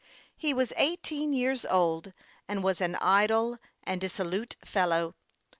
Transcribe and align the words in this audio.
He 0.35 0.51
was 0.51 0.73
eighteen 0.77 1.31
years 1.31 1.63
old, 1.63 2.11
and 2.47 2.63
was 2.63 2.81
an 2.81 2.95
idle 2.95 3.59
and 3.83 4.01
dissolute 4.01 4.55
fellow. 4.65 5.13